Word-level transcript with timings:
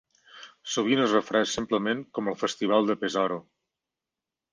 Sovint 0.75 1.01
es 1.01 1.11
refereix 1.15 1.51
simplement 1.57 2.01
com 2.19 2.31
el 2.31 2.37
Festival 2.45 2.89
de 2.93 2.97
Pesaro. 3.03 3.39